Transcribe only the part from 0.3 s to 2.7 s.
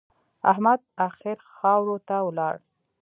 احمد اخير خاورو ته ولاړ.